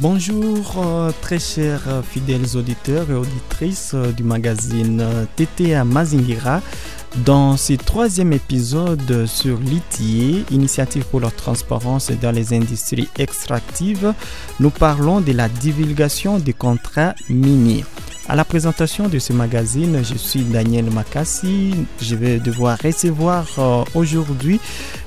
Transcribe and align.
Bonjour 0.00 0.76
euh, 0.76 1.10
très 1.22 1.40
chers 1.40 1.88
euh, 1.88 2.02
fidèles 2.02 2.56
auditeurs 2.56 3.10
et 3.10 3.14
auditrices 3.14 3.92
euh, 3.94 4.12
du 4.12 4.22
magazine 4.22 5.04
TTA 5.34 5.82
Mazingira. 5.82 6.62
Dans 7.24 7.56
ce 7.56 7.72
troisième 7.72 8.32
épisode 8.32 9.26
sur 9.26 9.58
l'ITIE, 9.58 10.44
Initiative 10.52 11.04
pour 11.06 11.18
la 11.18 11.32
transparence 11.32 12.12
dans 12.12 12.30
les 12.30 12.54
industries 12.54 13.08
extractives, 13.18 14.14
nous 14.60 14.70
parlons 14.70 15.20
de 15.20 15.32
la 15.32 15.48
divulgation 15.48 16.38
des 16.38 16.52
contrats 16.52 17.16
miniers. 17.28 17.84
À 18.30 18.36
la 18.36 18.44
présentation 18.44 19.08
de 19.08 19.18
ce 19.18 19.32
magazine, 19.32 20.04
je 20.04 20.18
suis 20.18 20.42
Daniel 20.42 20.90
Makassi. 20.90 21.74
Je 21.98 22.14
vais 22.14 22.38
devoir 22.38 22.76
recevoir 22.84 23.46
euh, 23.56 23.84
aujourd'hui 23.94 24.60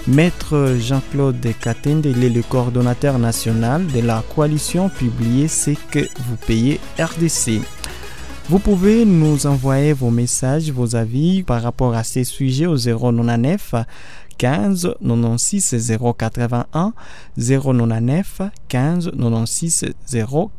Maître 0.08 0.76
Jean-Claude 0.80 1.38
Katende. 1.62 2.08
Il 2.08 2.24
est 2.24 2.30
le 2.30 2.42
coordonnateur 2.42 3.20
national 3.20 3.86
de 3.86 4.00
la 4.00 4.24
coalition 4.34 4.90
publiée 4.90 5.48
C'est 5.48 5.78
que 5.92 6.00
vous 6.00 6.36
payez 6.48 6.80
RDC. 6.98 7.62
Vous 8.50 8.58
pouvez 8.58 9.06
nous 9.06 9.46
envoyer 9.46 9.94
vos 9.94 10.10
messages, 10.10 10.72
vos 10.72 10.96
avis 10.96 11.44
par 11.44 11.62
rapport 11.62 11.94
à 11.94 12.04
ces 12.04 12.24
sujets 12.24 12.66
au 12.66 12.76
099 12.76 13.76
15 14.42 14.96
96 15.02 16.00
081 16.18 16.94
099 17.38 18.42
15 18.70 19.12
96 19.12 19.86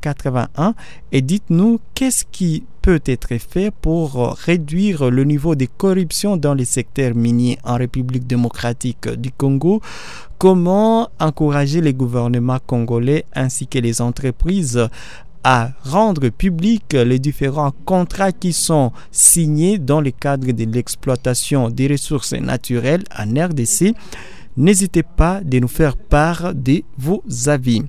081 0.00 0.74
et 1.10 1.20
dites-nous 1.20 1.80
qu'est-ce 1.92 2.24
qui 2.30 2.62
peut 2.80 3.00
être 3.04 3.36
fait 3.38 3.72
pour 3.72 4.36
réduire 4.44 5.10
le 5.10 5.24
niveau 5.24 5.56
de 5.56 5.66
corruption 5.66 6.36
dans 6.36 6.54
les 6.54 6.64
secteurs 6.64 7.16
miniers 7.16 7.58
en 7.64 7.74
République 7.76 8.28
démocratique 8.28 9.08
du 9.08 9.32
Congo? 9.32 9.80
Comment 10.38 11.08
encourager 11.18 11.80
les 11.80 11.94
gouvernements 11.94 12.60
congolais 12.64 13.24
ainsi 13.34 13.66
que 13.66 13.80
les 13.80 14.00
entreprises 14.00 14.88
à 15.44 15.70
rendre 15.84 16.28
public 16.28 16.92
les 16.92 17.18
différents 17.18 17.72
contrats 17.84 18.32
qui 18.32 18.52
sont 18.52 18.92
signés 19.10 19.78
dans 19.78 20.00
le 20.00 20.10
cadre 20.10 20.52
de 20.52 20.64
l'exploitation 20.64 21.68
des 21.68 21.88
ressources 21.88 22.32
naturelles 22.32 23.04
en 23.18 23.24
RDC. 23.24 23.94
N'hésitez 24.56 25.02
pas 25.02 25.40
de 25.42 25.58
nous 25.58 25.68
faire 25.68 25.96
part 25.96 26.54
de 26.54 26.82
vos 26.98 27.22
avis. 27.46 27.82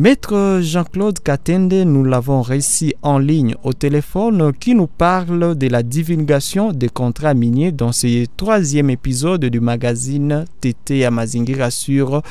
Maître 0.00 0.60
Jean-Claude 0.62 1.18
Katende, 1.20 1.74
nous 1.74 2.04
l'avons 2.04 2.40
réussi 2.40 2.94
en 3.02 3.18
ligne 3.18 3.54
au 3.64 3.74
téléphone 3.74 4.50
qui 4.58 4.74
nous 4.74 4.86
parle 4.86 5.54
de 5.54 5.66
la 5.66 5.82
divulgation 5.82 6.72
des 6.72 6.88
contrats 6.88 7.34
miniers 7.34 7.70
dans 7.70 7.92
ce 7.92 8.24
troisième 8.38 8.88
épisode 8.88 9.44
du 9.44 9.60
magazine 9.60 10.46
TT 10.62 11.04
Amazingira 11.04 11.70
sur 11.70 12.22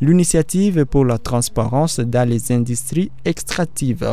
l'initiative 0.00 0.86
pour 0.86 1.04
la 1.04 1.18
transparence 1.18 2.00
dans 2.00 2.26
les 2.26 2.50
industries 2.50 3.10
extractives. 3.26 4.10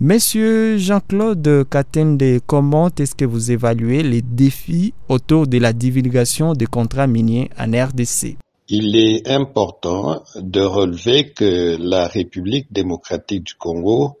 Monsieur 0.00 0.78
Jean-Claude 0.78 1.66
Katende, 1.68 2.38
comment 2.46 2.90
est-ce 2.96 3.16
que 3.16 3.24
vous 3.24 3.50
évaluez 3.50 4.04
les 4.04 4.22
défis 4.22 4.94
autour 5.08 5.48
de 5.48 5.58
la 5.58 5.72
divulgation 5.72 6.52
des 6.52 6.66
contrats 6.66 7.08
miniers 7.08 7.50
en 7.58 7.72
RDC 7.72 8.36
il 8.72 8.94
est 8.94 9.28
important 9.28 10.22
de 10.36 10.60
relever 10.60 11.32
que 11.32 11.76
la 11.76 12.06
République 12.06 12.72
démocratique 12.72 13.42
du 13.42 13.54
Congo 13.54 14.16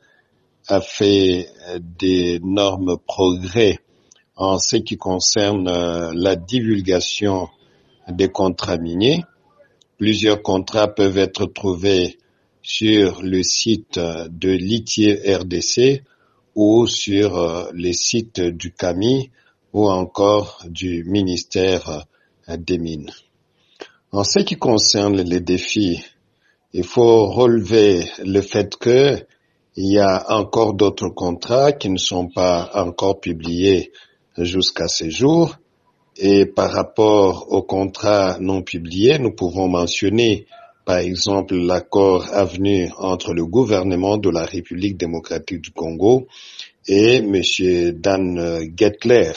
a 0.66 0.80
fait 0.80 1.48
d'énormes 1.78 2.98
progrès 3.06 3.78
en 4.34 4.58
ce 4.58 4.74
qui 4.76 4.96
concerne 4.96 5.68
euh, 5.68 6.10
la 6.14 6.34
divulgation 6.34 7.48
des 8.08 8.28
contrats 8.28 8.76
miniers. 8.76 9.22
Plusieurs 9.98 10.42
contrats 10.42 10.88
peuvent 10.88 11.18
être 11.18 11.46
trouvés 11.46 12.18
sur 12.60 13.22
le 13.22 13.44
site 13.44 14.00
de 14.00 14.50
l'ITIE 14.50 15.12
RDC 15.12 16.02
ou 16.56 16.88
sur 16.88 17.36
euh, 17.36 17.70
les 17.72 17.92
sites 17.92 18.40
du 18.40 18.72
CAMI 18.72 19.30
ou 19.72 19.88
encore 19.88 20.64
du 20.68 21.04
ministère 21.04 22.04
des 22.48 22.78
Mines. 22.78 23.12
En 24.12 24.24
ce 24.24 24.40
qui 24.40 24.56
concerne 24.56 25.20
les 25.20 25.38
défis, 25.38 26.04
il 26.72 26.82
faut 26.82 27.26
relever 27.26 28.06
le 28.24 28.40
fait 28.40 28.74
que 28.74 29.24
il 29.76 29.92
y 29.92 30.00
a 30.00 30.24
encore 30.36 30.74
d'autres 30.74 31.10
contrats 31.10 31.70
qui 31.70 31.88
ne 31.90 31.96
sont 31.96 32.26
pas 32.26 32.72
encore 32.74 33.20
publiés 33.20 33.92
jusqu'à 34.36 34.88
ce 34.88 35.08
jour. 35.08 35.54
Et 36.16 36.44
par 36.44 36.72
rapport 36.72 37.52
aux 37.52 37.62
contrats 37.62 38.36
non 38.40 38.62
publiés, 38.62 39.20
nous 39.20 39.30
pouvons 39.30 39.68
mentionner 39.68 40.46
par 40.84 40.98
exemple 40.98 41.54
l'accord 41.54 42.26
avenu 42.32 42.90
entre 42.98 43.32
le 43.32 43.46
gouvernement 43.46 44.16
de 44.16 44.28
la 44.28 44.42
République 44.42 44.96
démocratique 44.96 45.60
du 45.60 45.70
Congo 45.70 46.26
et 46.88 47.18
M. 47.18 47.42
Dan 48.00 48.74
Gettler. 48.76 49.34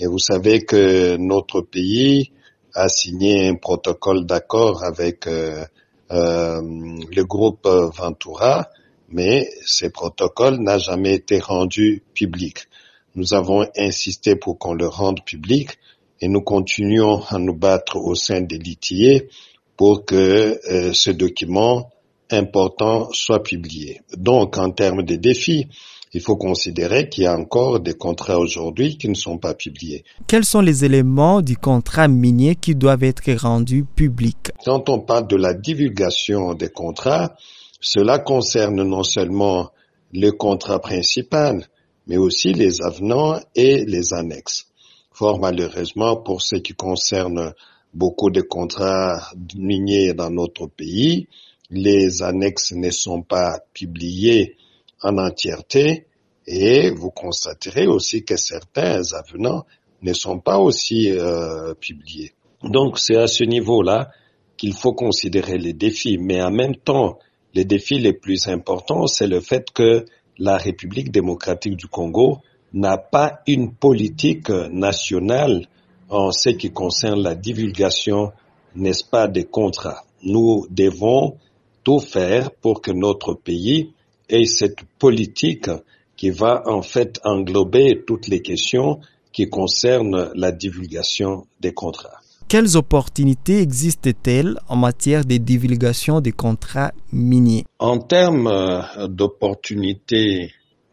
Et 0.00 0.06
vous 0.08 0.18
savez 0.18 0.64
que 0.64 1.16
notre 1.18 1.60
pays 1.60 2.32
a 2.74 2.88
signé 2.88 3.48
un 3.48 3.54
protocole 3.56 4.24
d'accord 4.26 4.84
avec 4.84 5.26
euh, 5.26 5.64
euh, 6.10 6.60
le 6.62 7.24
groupe 7.24 7.66
Ventura, 7.66 8.68
mais 9.08 9.48
ce 9.64 9.86
protocole 9.86 10.58
n'a 10.58 10.78
jamais 10.78 11.14
été 11.14 11.38
rendu 11.38 12.02
public. 12.14 12.66
Nous 13.14 13.34
avons 13.34 13.66
insisté 13.76 14.36
pour 14.36 14.58
qu'on 14.58 14.74
le 14.74 14.88
rende 14.88 15.24
public 15.24 15.78
et 16.20 16.28
nous 16.28 16.40
continuons 16.40 17.22
à 17.28 17.38
nous 17.38 17.54
battre 17.54 17.96
au 17.96 18.14
sein 18.14 18.40
des 18.40 18.58
litiers 18.58 19.28
pour 19.76 20.04
que 20.04 20.60
euh, 20.70 20.92
ce 20.92 21.10
document 21.10 21.90
important 22.30 23.10
soit 23.12 23.42
publié. 23.42 24.00
Donc, 24.16 24.56
en 24.56 24.70
termes 24.70 25.02
de 25.02 25.16
défis, 25.16 25.66
il 26.14 26.20
faut 26.20 26.36
considérer 26.36 27.08
qu'il 27.08 27.24
y 27.24 27.26
a 27.26 27.36
encore 27.36 27.80
des 27.80 27.94
contrats 27.94 28.38
aujourd'hui 28.38 28.98
qui 28.98 29.08
ne 29.08 29.14
sont 29.14 29.38
pas 29.38 29.54
publiés. 29.54 30.04
Quels 30.26 30.44
sont 30.44 30.60
les 30.60 30.84
éléments 30.84 31.40
du 31.40 31.56
contrat 31.56 32.06
minier 32.06 32.54
qui 32.54 32.74
doivent 32.74 33.02
être 33.02 33.32
rendus 33.32 33.84
publics? 33.84 34.50
Quand 34.64 34.88
on 34.90 35.00
parle 35.00 35.26
de 35.26 35.36
la 35.36 35.54
divulgation 35.54 36.54
des 36.54 36.68
contrats, 36.68 37.34
cela 37.80 38.18
concerne 38.18 38.82
non 38.82 39.02
seulement 39.02 39.70
le 40.12 40.30
contrat 40.30 40.80
principal, 40.80 41.66
mais 42.06 42.18
aussi 42.18 42.52
les 42.52 42.82
avenants 42.82 43.40
et 43.54 43.84
les 43.86 44.12
annexes. 44.12 44.66
Fort 45.12 45.40
malheureusement, 45.40 46.16
pour 46.16 46.42
ce 46.42 46.56
qui 46.56 46.74
concerne 46.74 47.54
beaucoup 47.94 48.30
de 48.30 48.42
contrats 48.42 49.30
miniers 49.56 50.12
dans 50.12 50.30
notre 50.30 50.66
pays, 50.66 51.28
les 51.70 52.22
annexes 52.22 52.72
ne 52.72 52.90
sont 52.90 53.22
pas 53.22 53.60
publiées 53.72 54.56
en 55.02 55.18
entièreté 55.18 56.06
et 56.46 56.90
vous 56.90 57.10
constaterez 57.10 57.86
aussi 57.86 58.24
que 58.24 58.36
certains 58.36 59.02
avenants 59.12 59.64
ne 60.02 60.12
sont 60.12 60.38
pas 60.38 60.58
aussi 60.58 61.10
euh, 61.10 61.74
publiés. 61.74 62.32
Donc 62.62 62.98
c'est 62.98 63.16
à 63.16 63.26
ce 63.26 63.44
niveau-là 63.44 64.10
qu'il 64.56 64.74
faut 64.74 64.92
considérer 64.92 65.58
les 65.58 65.72
défis, 65.72 66.18
mais 66.18 66.42
en 66.42 66.50
même 66.50 66.76
temps, 66.76 67.18
les 67.54 67.64
défis 67.64 67.98
les 67.98 68.12
plus 68.12 68.48
importants, 68.48 69.06
c'est 69.06 69.26
le 69.26 69.40
fait 69.40 69.70
que 69.72 70.04
la 70.38 70.56
République 70.56 71.10
démocratique 71.10 71.76
du 71.76 71.86
Congo 71.86 72.38
n'a 72.72 72.96
pas 72.96 73.40
une 73.46 73.74
politique 73.74 74.48
nationale 74.48 75.66
en 76.08 76.30
ce 76.30 76.50
qui 76.50 76.70
concerne 76.70 77.22
la 77.22 77.34
divulgation, 77.34 78.32
n'est-ce 78.74 79.04
pas, 79.04 79.28
des 79.28 79.44
contrats. 79.44 80.04
Nous 80.22 80.66
devons 80.70 81.36
tout 81.84 82.00
faire 82.00 82.50
pour 82.52 82.80
que 82.80 82.92
notre 82.92 83.34
pays 83.34 83.92
et 84.32 84.46
cette 84.46 84.82
politique 84.98 85.70
qui 86.16 86.30
va 86.30 86.62
en 86.66 86.82
fait 86.82 87.20
englober 87.22 88.02
toutes 88.06 88.26
les 88.28 88.40
questions 88.40 89.00
qui 89.32 89.48
concernent 89.48 90.30
la 90.34 90.50
divulgation 90.52 91.46
des 91.60 91.72
contrats. 91.72 92.20
Quelles 92.48 92.76
opportunités 92.76 93.60
existent-elles 93.60 94.58
en 94.68 94.76
matière 94.76 95.24
de 95.24 95.36
divulgation 95.36 96.20
des 96.20 96.32
contrats 96.32 96.92
miniers? 97.12 97.64
En 97.78 97.98
termes 97.98 98.46
euh, 98.46 99.06
d'opportunités 99.06 100.52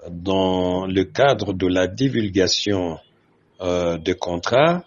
dans 0.10 0.86
le 0.86 1.04
cadre 1.04 1.54
de 1.54 1.68
la 1.68 1.88
divulgation 1.88 2.98
euh, 3.62 3.98
des 3.98 4.16
contrats, 4.16 4.86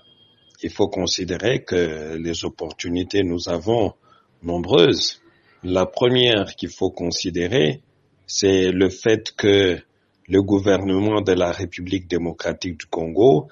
il 0.62 0.70
faut 0.70 0.88
considérer 0.88 1.62
que 1.62 2.16
les 2.16 2.44
opportunités, 2.44 3.22
nous 3.22 3.49
avons 3.49 3.93
nombreuses. 4.43 5.20
La 5.62 5.84
première 5.87 6.56
qu'il 6.56 6.70
faut 6.70 6.90
considérer, 6.90 7.82
c'est 8.34 8.73
le 8.73 8.88
fait 8.88 9.31
que 9.37 9.76
le 10.26 10.43
gouvernement 10.43 11.20
de 11.20 11.32
la 11.32 11.52
République 11.52 12.08
démocratique 12.08 12.79
du 12.81 12.87
Congo 12.87 13.49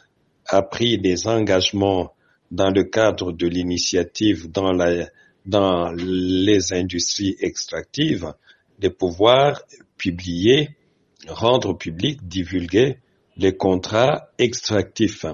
a 0.47 0.63
pris 0.63 0.97
des 0.97 1.27
engagements 1.27 2.15
dans 2.51 2.71
le 2.71 2.85
cadre 2.85 3.31
de 3.31 3.47
l'initiative 3.47 4.51
dans, 4.51 4.73
les 5.93 6.73
industries 6.73 7.37
extractives 7.41 8.33
de 8.79 8.89
pouvoir 8.89 9.61
publier, 9.99 10.71
rendre 11.29 11.75
public, 11.75 12.27
divulguer 12.27 13.01
les 13.37 13.55
contrats 13.55 14.29
extractifs. 14.39 15.27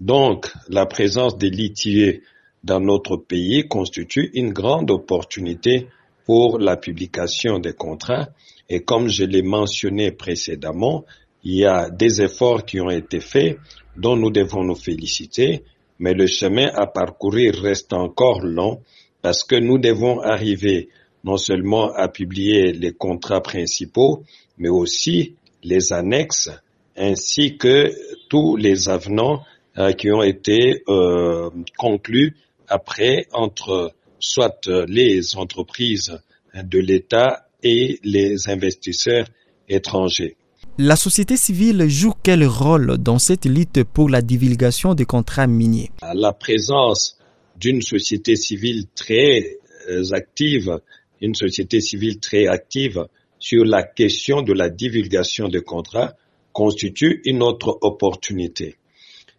Donc, 0.00 0.52
la 0.68 0.86
présence 0.86 1.38
des 1.38 1.50
litiers 1.50 2.22
dans 2.64 2.80
notre 2.80 3.16
pays 3.16 3.68
constitue 3.68 4.32
une 4.34 4.52
grande 4.52 4.90
opportunité 4.90 5.86
pour 6.26 6.58
la 6.58 6.76
publication 6.76 7.60
des 7.60 7.72
contrats. 7.72 8.30
Et 8.70 8.80
comme 8.80 9.08
je 9.08 9.24
l'ai 9.24 9.42
mentionné 9.42 10.12
précédemment, 10.12 11.04
il 11.42 11.56
y 11.56 11.64
a 11.66 11.90
des 11.90 12.22
efforts 12.22 12.64
qui 12.64 12.80
ont 12.80 12.88
été 12.88 13.18
faits 13.18 13.58
dont 13.96 14.14
nous 14.16 14.30
devons 14.30 14.62
nous 14.62 14.76
féliciter, 14.76 15.64
mais 15.98 16.14
le 16.14 16.26
chemin 16.28 16.68
à 16.74 16.86
parcourir 16.86 17.54
reste 17.56 17.92
encore 17.92 18.40
long 18.42 18.80
parce 19.22 19.42
que 19.42 19.56
nous 19.56 19.78
devons 19.78 20.20
arriver 20.20 20.88
non 21.24 21.36
seulement 21.36 21.92
à 21.92 22.08
publier 22.08 22.72
les 22.72 22.92
contrats 22.92 23.42
principaux, 23.42 24.22
mais 24.56 24.68
aussi 24.68 25.34
les 25.64 25.92
annexes 25.92 26.50
ainsi 26.96 27.56
que 27.58 27.90
tous 28.28 28.56
les 28.56 28.88
avenants 28.88 29.42
euh, 29.78 29.92
qui 29.92 30.10
ont 30.12 30.22
été 30.22 30.82
euh, 30.88 31.50
conclus 31.76 32.36
après 32.68 33.26
entre 33.32 33.92
soit 34.20 34.68
les 34.86 35.36
entreprises 35.36 36.18
de 36.54 36.78
l'État 36.78 37.46
et 37.62 37.98
les 38.04 38.48
investisseurs 38.48 39.26
étrangers. 39.68 40.36
La 40.78 40.96
société 40.96 41.36
civile 41.36 41.88
joue 41.88 42.14
quel 42.22 42.44
rôle 42.44 42.96
dans 42.98 43.18
cette 43.18 43.44
lutte 43.44 43.84
pour 43.84 44.08
la 44.08 44.22
divulgation 44.22 44.94
des 44.94 45.04
contrats 45.04 45.46
miniers? 45.46 45.90
La 46.14 46.32
présence 46.32 47.18
d'une 47.58 47.82
société 47.82 48.36
civile 48.36 48.86
très 48.94 49.58
euh, 49.90 50.02
active, 50.12 50.80
une 51.20 51.34
société 51.34 51.80
civile 51.80 52.18
très 52.18 52.46
active 52.46 53.06
sur 53.38 53.64
la 53.64 53.82
question 53.82 54.42
de 54.42 54.52
la 54.52 54.70
divulgation 54.70 55.48
des 55.48 55.62
contrats 55.62 56.14
constitue 56.52 57.20
une 57.24 57.42
autre 57.42 57.78
opportunité. 57.82 58.76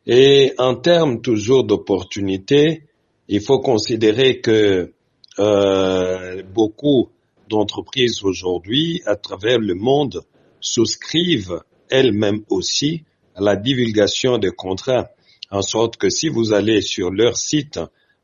Et 0.08 0.54
en 0.58 0.76
termes 0.76 1.22
toujours 1.22 1.64
d'opportunité, 1.64 2.84
il 3.28 3.42
faut 3.42 3.60
considérer 3.60 4.40
que 4.42 4.92
euh, 5.40 6.44
beaucoup 6.54 7.10
d'entreprises 7.52 8.24
aujourd'hui 8.24 9.02
à 9.06 9.16
travers 9.16 9.60
le 9.60 9.76
monde 9.76 10.24
souscrivent 10.60 11.62
elles-mêmes 11.90 12.44
aussi 12.50 13.04
à 13.36 13.42
la 13.42 13.56
divulgation 13.56 14.38
des 14.38 14.52
contrats, 14.52 15.10
en 15.52 15.62
sorte 15.62 15.98
que 15.98 16.10
si 16.10 16.30
vous 16.30 16.54
allez 16.54 16.82
sur 16.82 17.12
leur 17.12 17.38
site, 17.38 17.80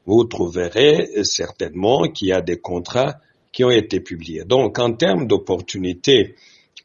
vous 0.05 0.23
trouverez 0.23 1.09
certainement 1.23 2.03
qu'il 2.03 2.29
y 2.29 2.31
a 2.31 2.41
des 2.41 2.57
contrats 2.57 3.15
qui 3.51 3.63
ont 3.65 3.71
été 3.71 3.99
publiés. 3.99 4.45
Donc, 4.45 4.79
en 4.79 4.93
termes 4.93 5.27
d'opportunités, 5.27 6.35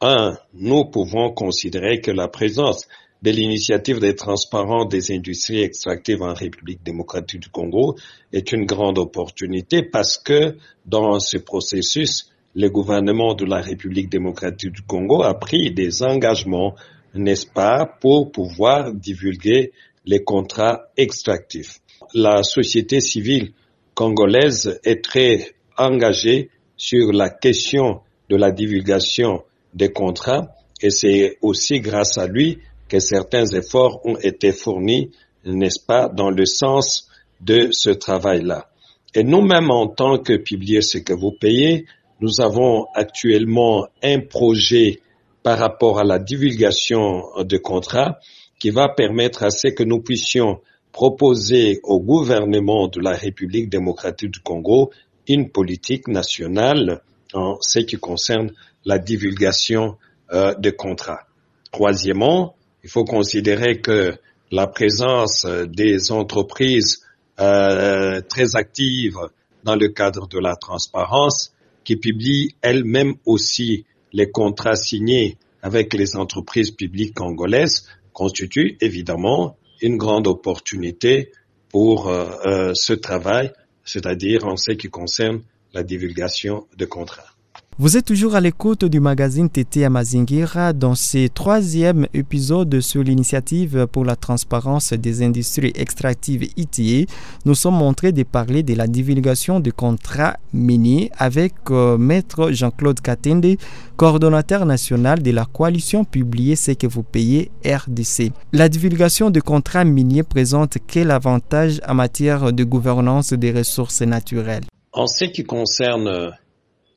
un, 0.01 0.37
nous 0.55 0.87
pouvons 0.87 1.31
considérer 1.33 2.01
que 2.01 2.11
la 2.11 2.27
présence 2.27 2.89
de 3.23 3.31
l'initiative 3.31 4.01
des 4.01 4.17
transparents 4.17 4.85
des 4.85 5.13
industries 5.13 5.63
extractives 5.63 6.23
en 6.23 6.35
République 6.35 6.83
démocratique 6.83 7.41
du 7.41 7.49
Congo 7.51 7.97
est 8.33 8.51
une 8.51 8.67
grande 8.67 8.99
opportunité 8.99 9.83
parce 9.85 10.19
que 10.19 10.57
dans 10.87 11.21
ce 11.21 11.39
processus, 11.39 12.32
le 12.55 12.69
gouvernement 12.69 13.35
de 13.35 13.45
la 13.45 13.61
République 13.61 14.09
démocratique 14.11 14.73
du 14.73 14.83
Congo 14.83 15.23
a 15.23 15.35
pris 15.39 15.73
des 15.73 16.03
engagements, 16.03 16.75
n'est-ce 17.15 17.47
pas, 17.47 17.87
pour 18.01 18.31
pouvoir 18.31 18.93
divulguer 18.93 19.73
les 20.05 20.23
contrats 20.23 20.83
extractifs. 20.97 21.81
La 22.15 22.43
société 22.43 23.01
civile 23.01 23.53
congolaise 23.95 24.81
est 24.85 25.03
très 25.05 25.53
engagée 25.79 26.51
sur 26.77 27.13
la 27.13 27.31
question 27.31 28.01
de 28.29 28.37
la 28.37 28.51
divulgation 28.51 29.43
des 29.75 29.91
contrats 29.93 30.49
et 30.83 30.91
c'est 30.91 31.39
aussi 31.41 31.81
grâce 31.81 32.19
à 32.19 32.27
lui 32.27 32.59
que 32.89 32.99
certains 32.99 33.47
efforts 33.47 34.05
ont 34.05 34.17
été 34.19 34.53
fournis, 34.53 35.11
n'est-ce 35.45 35.81
pas, 35.85 36.09
dans 36.09 36.31
le 36.31 36.45
sens 36.45 37.09
de 37.41 37.69
ce 37.71 37.91
travail-là. 37.91 38.69
Et 39.15 39.25
nous-mêmes, 39.25 39.71
en 39.71 39.87
tant 39.89 40.19
que 40.19 40.37
publier 40.37 40.83
ce 40.83 40.99
que 40.99 41.13
vous 41.13 41.33
payez, 41.33 41.87
nous 42.23 42.41
avons 42.41 42.87
actuellement 42.95 43.89
un 44.01 44.21
projet 44.21 45.01
par 45.43 45.59
rapport 45.59 45.99
à 45.99 46.05
la 46.05 46.21
divulgation 46.21 47.25
de 47.43 47.57
contrats 47.59 48.21
qui 48.61 48.71
va 48.71 48.89
permettre 48.89 49.43
à 49.43 49.51
ce 49.51 49.67
que 49.69 49.83
nous 49.83 50.01
puissions 50.01 50.61
proposer 50.93 51.81
au 51.83 51.99
gouvernement 51.99 52.87
de 52.87 53.01
la 53.01 53.11
République 53.11 53.69
démocratique 53.69 54.31
du 54.31 54.39
Congo 54.39 54.93
une 55.27 55.51
politique 55.51 56.07
nationale 56.07 57.01
en 57.35 57.57
ce 57.61 57.81
qui 57.81 57.97
concerne 57.97 58.53
la 58.85 58.99
divulgation 59.01 59.97
euh, 60.33 60.55
de 60.55 60.71
contrats. 60.71 61.27
Troisièmement, 61.73 62.55
il 62.85 62.91
faut 62.91 63.05
considérer 63.05 63.81
que 63.81 64.15
la 64.53 64.69
présence 64.69 65.45
des 65.67 66.13
entreprises 66.13 67.03
euh, 67.41 68.21
très 68.29 68.55
actives 68.55 69.19
dans 69.65 69.75
le 69.75 69.89
cadre 69.89 70.29
de 70.29 70.39
la 70.39 70.55
transparence 70.55 71.53
qui 71.85 71.97
publie 71.97 72.55
elle-même 72.63 73.15
aussi 73.25 73.85
les 74.13 74.31
contrats 74.31 74.77
signés 74.77 75.37
avec 75.63 75.95
les 75.95 76.17
entreprises 76.17 76.71
publiques 76.71 77.15
congolaises, 77.15 77.87
constitue 78.13 78.77
évidemment 78.81 79.57
une 79.81 79.97
grande 79.97 80.27
opportunité 80.27 81.33
pour 81.71 82.09
euh, 82.09 82.31
euh, 82.45 82.75
ce 82.75 82.93
travail, 82.93 83.53
c'est-à-dire 83.85 84.47
en 84.47 84.57
ce 84.57 84.73
qui 84.73 84.89
concerne 84.89 85.43
la 85.73 85.83
divulgation 85.83 86.67
de 86.77 86.85
contrats. 86.85 87.35
Vous 87.79 87.97
êtes 87.97 88.05
toujours 88.05 88.35
à 88.35 88.41
l'écoute 88.43 88.85
du 88.85 89.01
magazine 89.01 89.49
TT 89.49 89.87
Amazingira 89.87 90.75
dans 90.75 90.95
ce 90.95 91.27
troisième 91.29 92.07
épisode 92.13 92.83
sur 92.83 93.03
l'initiative 93.03 93.87
pour 93.91 94.05
la 94.05 94.15
transparence 94.15 94.93
des 94.93 95.23
industries 95.23 95.73
extractives 95.75 96.51
ITA. 96.59 97.11
Nous 97.47 97.55
sommes 97.55 97.79
montrés 97.79 98.13
de 98.13 98.25
parler 98.25 98.63
de 98.63 98.75
la 98.75 98.87
divulgation 98.87 99.59
des 99.59 99.71
contrats 99.71 100.37
miniers 100.53 101.11
avec 101.17 101.55
euh, 101.71 101.97
Maître 101.97 102.53
Jean-Claude 102.53 103.01
Katende, 103.01 103.57
coordonnateur 103.97 104.67
national 104.67 105.23
de 105.23 105.31
la 105.31 105.47
coalition 105.47 106.05
publiée 106.05 106.57
Ce 106.57 106.73
que 106.73 106.87
vous 106.87 107.03
payez 107.03 107.51
RDC. 107.65 108.33
La 108.53 108.69
divulgation 108.69 109.31
des 109.31 109.41
contrats 109.41 109.87
miniers 109.87 110.25
présente 110.25 110.77
quel 110.87 111.11
avantage 111.11 111.81
en 111.89 111.95
matière 111.95 112.53
de 112.53 112.65
gouvernance 112.65 113.33
des 113.33 113.51
ressources 113.51 114.03
naturelles? 114.03 114.65
En 114.93 115.07
ce 115.07 115.25
qui 115.25 115.45
concerne 115.45 116.33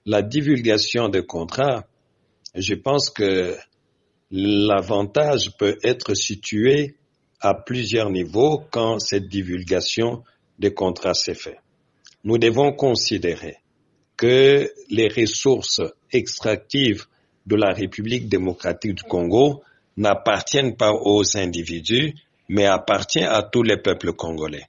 la 0.05 0.21
divulgation 0.21 1.09
des 1.09 1.25
contrats, 1.25 1.85
je 2.53 2.75
pense 2.75 3.09
que 3.09 3.55
l'avantage 4.31 5.51
peut 5.57 5.77
être 5.83 6.13
situé 6.13 6.95
à 7.41 7.53
plusieurs 7.53 8.09
niveaux 8.09 8.63
quand 8.71 8.99
cette 8.99 9.27
divulgation 9.27 10.23
des 10.59 10.73
contrats 10.73 11.13
s'est 11.13 11.33
faite. 11.35 11.59
Nous 12.23 12.37
devons 12.37 12.71
considérer 12.73 13.57
que 14.17 14.71
les 14.89 15.07
ressources 15.09 15.81
extractives 16.11 17.05
de 17.45 17.55
la 17.55 17.73
République 17.73 18.29
démocratique 18.29 18.95
du 18.95 19.03
Congo 19.03 19.61
n'appartiennent 19.97 20.75
pas 20.75 20.91
aux 20.91 21.37
individus, 21.37 22.13
mais 22.49 22.65
appartiennent 22.65 23.29
à 23.29 23.43
tous 23.43 23.63
les 23.63 23.77
peuples 23.77 24.13
congolais. 24.13 24.65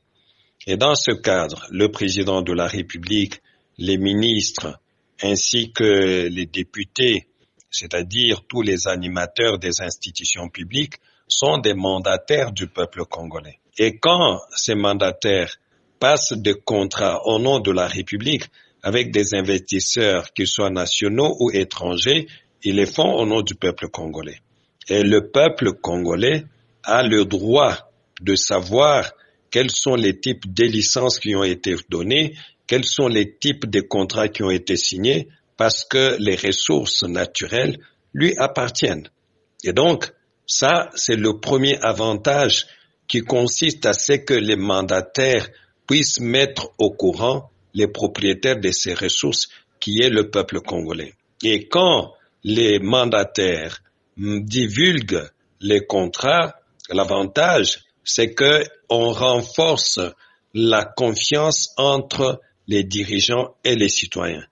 Et 0.66 0.76
dans 0.76 0.94
ce 0.94 1.12
cadre, 1.12 1.66
le 1.70 1.90
président 1.90 2.42
de 2.42 2.52
la 2.52 2.66
République, 2.66 3.40
les 3.78 3.98
ministres, 3.98 4.78
ainsi 5.22 5.72
que 5.72 6.28
les 6.28 6.46
députés, 6.46 7.26
c'est-à-dire 7.70 8.42
tous 8.48 8.62
les 8.62 8.86
animateurs 8.86 9.58
des 9.58 9.80
institutions 9.80 10.48
publiques, 10.48 10.94
sont 11.28 11.58
des 11.58 11.74
mandataires 11.74 12.52
du 12.52 12.68
peuple 12.68 13.04
congolais. 13.04 13.58
Et 13.78 13.98
quand 13.98 14.40
ces 14.54 14.74
mandataires 14.74 15.56
passent 15.98 16.32
des 16.32 16.54
contrats 16.54 17.26
au 17.26 17.38
nom 17.38 17.60
de 17.60 17.70
la 17.72 17.86
République 17.86 18.44
avec 18.82 19.10
des 19.10 19.34
investisseurs, 19.34 20.32
qu'ils 20.32 20.46
soient 20.46 20.70
nationaux 20.70 21.36
ou 21.40 21.50
étrangers, 21.50 22.26
ils 22.62 22.76
les 22.76 22.86
font 22.86 23.14
au 23.14 23.26
nom 23.26 23.42
du 23.42 23.54
peuple 23.54 23.88
congolais. 23.88 24.40
Et 24.88 25.02
le 25.02 25.30
peuple 25.30 25.72
congolais 25.72 26.44
a 26.84 27.02
le 27.02 27.24
droit 27.24 27.90
de 28.20 28.36
savoir 28.36 29.12
quels 29.50 29.70
sont 29.70 29.94
les 29.94 30.18
types 30.18 30.52
de 30.52 30.64
licences 30.64 31.18
qui 31.18 31.34
ont 31.34 31.44
été 31.44 31.74
données 31.88 32.34
quels 32.66 32.84
sont 32.84 33.08
les 33.08 33.36
types 33.36 33.66
de 33.66 33.80
contrats 33.80 34.28
qui 34.28 34.42
ont 34.42 34.50
été 34.50 34.76
signés 34.76 35.28
parce 35.56 35.84
que 35.84 36.16
les 36.18 36.36
ressources 36.36 37.04
naturelles 37.04 37.78
lui 38.12 38.36
appartiennent? 38.38 39.08
Et 39.64 39.72
donc, 39.72 40.12
ça, 40.46 40.90
c'est 40.94 41.16
le 41.16 41.40
premier 41.40 41.78
avantage 41.82 42.66
qui 43.08 43.20
consiste 43.22 43.86
à 43.86 43.92
ce 43.92 44.12
que 44.12 44.34
les 44.34 44.56
mandataires 44.56 45.48
puissent 45.86 46.20
mettre 46.20 46.70
au 46.78 46.90
courant 46.90 47.50
les 47.74 47.88
propriétaires 47.88 48.58
de 48.58 48.70
ces 48.70 48.94
ressources 48.94 49.48
qui 49.80 50.00
est 50.00 50.10
le 50.10 50.30
peuple 50.30 50.60
congolais. 50.60 51.14
Et 51.42 51.68
quand 51.68 52.14
les 52.42 52.78
mandataires 52.78 53.80
divulguent 54.16 55.28
les 55.60 55.86
contrats, 55.86 56.54
l'avantage, 56.90 57.84
c'est 58.04 58.34
que 58.34 58.64
on 58.88 59.12
renforce 59.12 60.00
la 60.54 60.84
confiance 60.84 61.72
entre 61.76 62.40
les 62.66 62.84
dirigeants 62.84 63.54
et 63.64 63.74
les 63.76 63.88
citoyens. 63.88 64.44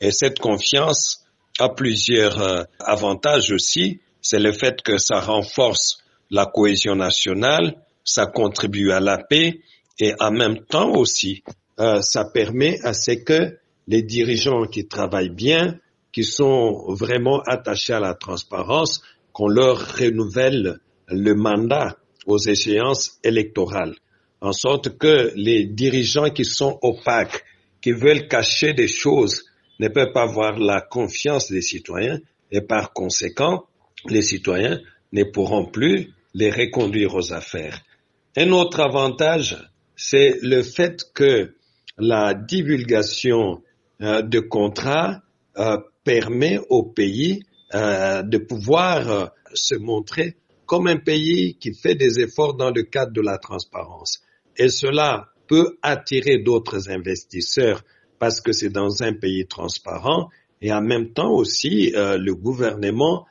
Et 0.00 0.12
cette 0.12 0.38
confiance 0.38 1.24
a 1.58 1.68
plusieurs 1.68 2.40
euh, 2.40 2.62
avantages 2.80 3.50
aussi. 3.52 4.00
C'est 4.22 4.38
le 4.38 4.52
fait 4.52 4.82
que 4.82 4.98
ça 4.98 5.20
renforce 5.20 5.98
la 6.30 6.46
cohésion 6.46 6.94
nationale, 6.94 7.76
ça 8.04 8.26
contribue 8.26 8.90
à 8.92 9.00
la 9.00 9.18
paix 9.18 9.60
et 9.98 10.12
en 10.20 10.30
même 10.30 10.64
temps 10.64 10.92
aussi, 10.92 11.42
euh, 11.80 12.00
ça 12.02 12.24
permet 12.24 12.78
à 12.84 12.92
ce 12.92 13.12
que 13.12 13.58
les 13.86 14.02
dirigeants 14.02 14.66
qui 14.66 14.86
travaillent 14.86 15.30
bien, 15.34 15.78
qui 16.12 16.24
sont 16.24 16.84
vraiment 16.94 17.40
attachés 17.46 17.94
à 17.94 18.00
la 18.00 18.14
transparence, 18.14 19.02
qu'on 19.32 19.48
leur 19.48 19.78
renouvelle 19.96 20.78
le 21.08 21.34
mandat 21.34 21.96
aux 22.26 22.38
échéances 22.38 23.18
électorales, 23.24 23.94
en 24.40 24.52
sorte 24.52 24.98
que 24.98 25.32
les 25.34 25.64
dirigeants 25.64 26.30
qui 26.30 26.44
sont 26.44 26.78
opaques, 26.82 27.44
veulent 27.92 28.28
cacher 28.28 28.72
des 28.74 28.88
choses, 28.88 29.44
ne 29.78 29.88
peuvent 29.88 30.12
pas 30.12 30.22
avoir 30.22 30.58
la 30.58 30.80
confiance 30.80 31.50
des 31.50 31.62
citoyens 31.62 32.20
et 32.50 32.60
par 32.60 32.92
conséquent, 32.92 33.64
les 34.06 34.22
citoyens 34.22 34.80
ne 35.12 35.24
pourront 35.24 35.66
plus 35.66 36.12
les 36.34 36.50
reconduire 36.50 37.14
aux 37.14 37.32
affaires. 37.32 37.82
Un 38.36 38.50
autre 38.52 38.80
avantage, 38.80 39.56
c'est 39.96 40.38
le 40.42 40.62
fait 40.62 41.04
que 41.14 41.54
la 41.98 42.34
divulgation 42.34 43.62
euh, 44.00 44.22
de 44.22 44.38
contrats 44.40 45.20
euh, 45.56 45.78
permet 46.04 46.58
au 46.68 46.84
pays 46.84 47.42
euh, 47.74 48.22
de 48.22 48.38
pouvoir 48.38 49.32
se 49.54 49.74
montrer 49.74 50.36
comme 50.66 50.86
un 50.86 50.98
pays 50.98 51.56
qui 51.58 51.74
fait 51.74 51.94
des 51.94 52.20
efforts 52.20 52.54
dans 52.54 52.70
le 52.70 52.82
cadre 52.82 53.12
de 53.12 53.20
la 53.22 53.38
transparence. 53.38 54.20
Et 54.56 54.68
cela 54.68 55.28
peut 55.48 55.78
attirer 55.82 56.38
d'autres 56.38 56.90
investisseurs 56.90 57.82
parce 58.18 58.40
que 58.40 58.52
c'est 58.52 58.70
dans 58.70 59.02
un 59.02 59.12
pays 59.12 59.46
transparent. 59.46 60.28
Et 60.60 60.72
en 60.72 60.82
même 60.82 61.12
temps 61.12 61.30
aussi 61.30 61.92
le 61.94 62.32
gouvernement 62.32 63.26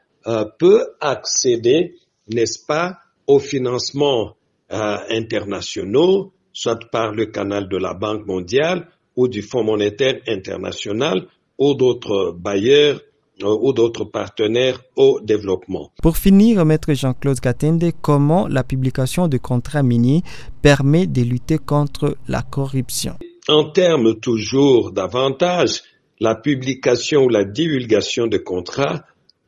peut 0.59 0.87
accéder, 1.01 1.95
n'est-ce 2.29 2.65
pas, 2.65 2.99
au 3.27 3.39
financement 3.39 4.37
internationaux, 4.69 6.31
soit 6.53 6.79
par 6.89 7.11
le 7.11 7.25
canal 7.27 7.67
de 7.69 7.77
la 7.77 7.93
Banque 7.93 8.25
mondiale 8.25 8.87
ou 9.15 9.27
du 9.27 9.41
Fonds 9.41 9.63
monétaire 9.63 10.21
international 10.27 11.27
ou 11.57 11.73
d'autres 11.73 12.31
bailleurs 12.31 12.95
euh, 12.97 13.06
ou 13.43 13.73
d'autres 13.73 14.05
partenaires 14.05 14.81
au 14.95 15.19
développement. 15.21 15.91
Pour 16.01 16.17
finir, 16.17 16.65
Maître 16.65 16.93
Jean-Claude 16.93 17.39
Katende, 17.39 17.91
comment 18.01 18.47
la 18.47 18.63
publication 18.63 19.27
de 19.27 19.37
contrats 19.37 19.83
miniers 19.83 20.23
permet 20.61 21.05
de 21.07 21.21
lutter 21.21 21.57
contre 21.57 22.17
la 22.27 22.41
corruption? 22.41 23.15
En 23.47 23.69
termes 23.69 24.19
toujours 24.19 24.91
d'avantages, 24.91 25.83
la 26.19 26.35
publication 26.35 27.25
ou 27.25 27.29
la 27.29 27.43
divulgation 27.45 28.27
de 28.27 28.37
contrats 28.37 29.03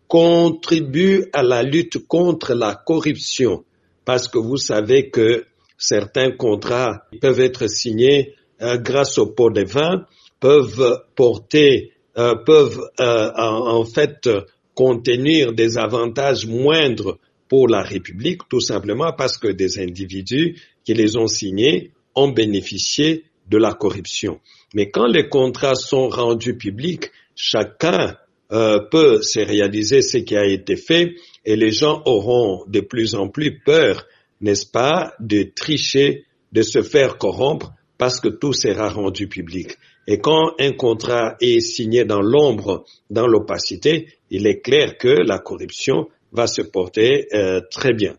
contribue 0.08 1.26
à 1.34 1.44
la 1.44 1.64
lutte 1.64 2.08
contre 2.08 2.54
la 2.54 2.76
corruption 2.76 3.64
parce 4.10 4.28
que 4.28 4.40
vous 4.40 4.58
savez 4.58 5.12
que 5.12 5.46
certains 5.78 6.32
contrats 6.32 7.04
peuvent 7.22 7.40
être 7.40 7.68
signés 7.68 8.34
euh, 8.60 8.78
grâce 8.78 9.20
au 9.20 9.28
pot 9.28 9.52
de 9.52 9.64
vin, 9.64 10.06
peuvent 10.40 11.04
porter, 11.16 11.92
euh, 12.18 12.36
peuvent 12.36 12.82
euh, 13.00 13.32
en, 13.36 13.86
fait 13.86 14.30
contenir 14.74 15.54
des 15.54 15.78
avantages 15.78 16.46
moindres 16.46 17.18
pour 17.48 17.68
la 17.68 17.82
République, 17.82 18.42
tout 18.50 18.60
simplement 18.60 19.12
parce 19.14 19.38
que 19.38 19.48
des 19.48 19.80
individus 19.80 20.56
qui 20.84 20.94
les 20.94 21.18
ont 21.18 21.28
signés 21.28 21.92
ont 22.16 22.30
bénéficié 22.30 23.26
de 23.50 23.58
la 23.58 23.74
corruption. 23.74 24.40
Mais 24.74 24.90
quand 24.90 25.08
les 25.08 25.28
contrats 25.30 25.76
sont 25.76 26.10
rendus 26.10 26.56
publics, 26.58 27.12
chacun 27.36 28.16
peut 28.50 29.22
se 29.22 29.40
réaliser 29.40 30.02
ce 30.02 30.18
qui 30.18 30.36
a 30.36 30.46
été 30.46 30.76
fait 30.76 31.14
et 31.46 31.56
les 31.56 31.72
gens 31.72 32.02
auront 32.06 32.64
de 32.68 32.80
plus 32.80 33.14
en 33.16 33.28
plus 33.28 33.60
peur 33.60 34.06
n'est-ce 34.42 34.66
pas, 34.66 35.14
de 35.20 35.44
tricher, 35.44 36.26
de 36.52 36.62
se 36.62 36.82
faire 36.82 37.18
corrompre 37.18 37.74
parce 37.98 38.20
que 38.20 38.30
tout 38.30 38.54
sera 38.54 38.90
rendu 38.90 39.28
public. 39.28 39.78
Et 40.12 40.18
quand 40.18 40.54
un 40.60 40.72
contrat 40.72 41.36
est 41.40 41.60
signé 41.60 42.04
dans 42.04 42.20
l'ombre, 42.20 42.84
dans 43.12 43.28
l'opacité, 43.28 44.08
il 44.32 44.48
est 44.48 44.60
clair 44.60 44.98
que 44.98 45.08
la 45.08 45.38
corruption 45.38 46.08
va 46.32 46.48
se 46.48 46.64
porter 46.64 47.28
euh, 47.32 47.62
très 47.70 47.94
bien. 47.94 48.16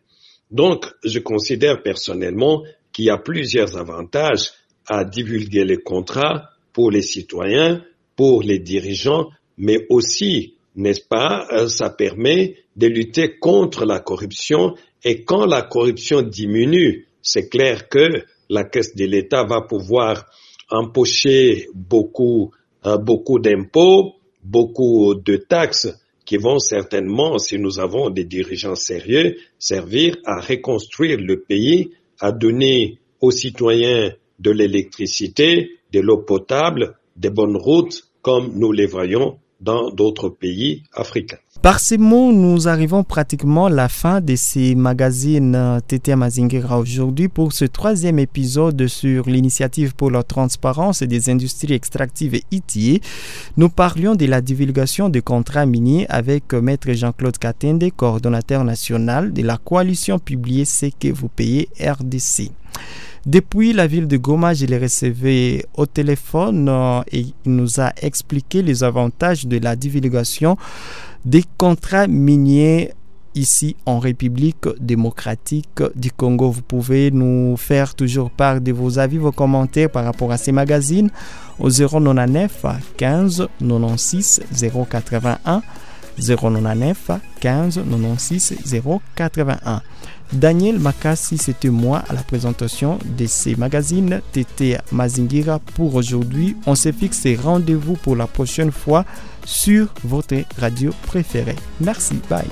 Donc, 0.53 0.87
je 1.03 1.19
considère 1.19 1.83
personnellement 1.83 2.63
qu'il 2.93 3.07
y 3.07 3.11
a 3.11 3.19
plusieurs 3.19 3.77
avantages 3.77 4.53
à 4.87 5.05
divulguer 5.05 5.65
les 5.65 5.79
contrats 5.79 6.51
pour 6.73 6.93
les 6.93 7.03
citoyens, 7.03 7.83
pour 8.15 8.45
les 8.45 8.61
dirigeants, 8.61 9.27
mais 9.59 9.85
aussi, 9.91 10.55
n'est-ce 10.77 11.05
pas, 11.05 11.49
euh, 11.51 11.67
ça 11.67 11.91
permet 11.91 12.55
de 12.77 12.87
lutter 12.87 13.37
contre 13.41 13.85
la 13.85 13.99
corruption 13.99 14.77
et 15.03 15.25
quand 15.25 15.45
la 15.45 15.63
corruption 15.63 16.23
diminue, 16.23 17.09
c'est 17.21 17.49
clair 17.49 17.89
que 17.89 18.23
la 18.49 18.63
caisse 18.63 18.95
de 18.95 19.07
l'État 19.07 19.43
va 19.43 19.63
pouvoir 19.63 20.27
empocher 20.71 21.69
beaucoup, 21.75 22.53
euh, 22.87 22.97
beaucoup 22.97 23.39
d'impôts, 23.39 24.15
beaucoup 24.43 25.15
de 25.15 25.37
taxes 25.37 25.89
qui 26.25 26.37
vont 26.37 26.59
certainement, 26.59 27.39
si 27.39 27.59
nous 27.59 27.81
avons 27.81 28.11
des 28.11 28.25
dirigeants 28.25 28.77
sérieux, 28.77 29.37
servir 29.59 30.17
à 30.25 30.41
reconstruire 30.41 31.19
le 31.19 31.41
pays, 31.41 31.91
à 32.21 32.33
donner 32.33 32.99
aux 33.21 33.31
citoyens 33.33 34.13
de 34.39 34.51
l'électricité, 34.51 35.71
de 35.93 36.01
l'eau 36.01 36.19
potable, 36.19 36.97
des 37.17 37.31
bonnes 37.31 37.57
routes, 37.57 38.05
comme 38.23 38.53
nous 38.59 38.73
les 38.73 38.87
voyons 38.87 39.39
dans 39.61 39.91
d'autres 39.91 40.29
pays 40.29 40.85
africains. 40.93 41.39
Par 41.63 41.79
ces 41.79 41.99
mots, 41.99 42.33
nous 42.33 42.69
arrivons 42.69 43.05
pratiquement 43.05 43.67
à 43.67 43.71
la 43.71 43.91
fin 43.91 44.23
de 44.23 44.35
ces 44.35 44.75
magazines 44.75 45.79
TT 45.87 46.17
Mazingira 46.17 46.79
aujourd'hui 46.79 47.29
pour 47.29 47.53
ce 47.53 47.67
troisième 47.67 48.19
épisode 48.19 48.87
sur 48.87 49.29
l'initiative 49.29 49.95
pour 49.95 50.11
la 50.11 50.23
transparence 50.23 51.03
des 51.03 51.29
industries 51.29 51.75
extractives 51.75 52.35
et 52.35 52.45
ITIE. 52.51 53.03
Nous 53.59 53.69
parlions 53.69 54.15
de 54.15 54.25
la 54.25 54.41
divulgation 54.41 55.11
des 55.11 55.21
contrats 55.21 55.67
miniers 55.67 56.07
avec 56.09 56.55
Maître 56.55 56.93
Jean-Claude 56.93 57.37
Katende, 57.37 57.91
coordonnateur 57.95 58.65
national 58.65 59.35
de 59.35 59.43
la 59.43 59.59
coalition 59.59 60.19
publiée 60.19 60.65
Ce 60.65 60.87
que 60.87 61.13
vous 61.13 61.29
payez 61.29 61.69
RDC. 61.79 62.53
Depuis 63.27 63.73
la 63.73 63.87
ville 63.87 64.09
de 64.09 64.17
Goma, 64.17 64.55
je 64.55 64.65
l'ai 64.67 64.79
recevé 64.79 65.67
au 65.75 65.87
téléphone 65.87 66.69
euh, 66.69 67.03
et 67.13 67.21
il 67.21 67.35
nous 67.45 67.81
a 67.81 67.93
expliqué 68.01 68.63
les 68.63 68.83
avantages 68.83 69.47
de 69.47 69.59
la 69.59 69.77
divulgation 69.77 70.57
des 71.25 71.45
contrats 71.59 72.07
miniers 72.07 72.93
ici 73.35 73.77
en 73.87 73.99
République 73.99 74.67
démocratique 74.81 75.83
du 75.95 76.11
Congo. 76.11 76.51
Vous 76.51 76.63
pouvez 76.63 77.11
nous 77.11 77.57
faire 77.57 77.95
toujours 77.95 78.31
part 78.31 78.61
de 78.61 78.73
vos 78.73 78.99
avis, 78.99 79.19
vos 79.19 79.33
commentaires 79.33 79.91
par 79.91 80.05
rapport 80.05 80.33
à 80.33 80.37
ces 80.37 80.53
magazines 80.53 81.11
au 81.59 81.69
099 81.69 82.65
15 82.97 83.49
96 83.61 84.41
081 84.91 85.63
099 86.21 87.11
15 87.41 87.81
96 87.89 88.83
081. 89.17 89.83
Daniel 90.33 90.79
Makassi, 90.79 91.39
c'était 91.39 91.71
moi 91.71 92.05
à 92.09 92.13
la 92.15 92.23
présentation 92.23 92.99
de 93.19 93.27
ces 93.27 93.57
magazines 93.57 94.21
TT 94.33 94.79
Mazingira 94.93 95.59
pour 95.59 95.97
aujourd'hui. 95.97 96.57
On 96.67 96.77
se 96.77 96.93
fixe 96.93 97.27
rendez-vous 97.43 97.95
pour 97.95 98.15
la 98.15 98.29
prochaine 98.29 98.71
fois 98.71 99.05
sur 99.45 99.93
votre 100.05 100.37
radio 100.59 100.93
préférée. 101.07 101.57
Merci, 101.81 102.21
bye. 102.29 102.47